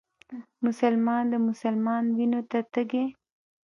مسلمان 0.65 1.23
د 1.31 1.35
مسلمان 1.47 2.03
وينو 2.15 2.41
ته 2.49 2.59
تږی 2.73 3.05